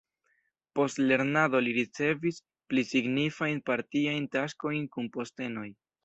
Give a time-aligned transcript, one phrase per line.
[0.77, 2.39] Post lernado li ricevis
[2.71, 5.67] pli signifajn partiajn taskojn kun postenoj.